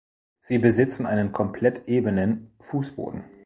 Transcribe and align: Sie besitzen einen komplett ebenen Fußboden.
Sie 0.39 0.57
besitzen 0.57 1.05
einen 1.05 1.31
komplett 1.31 1.87
ebenen 1.87 2.55
Fußboden. 2.61 3.23